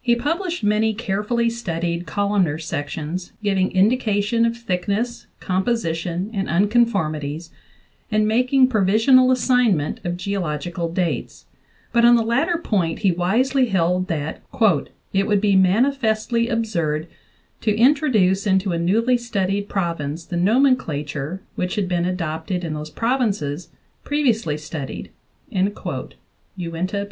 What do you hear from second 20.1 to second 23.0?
the nomenclature which had been adopted in those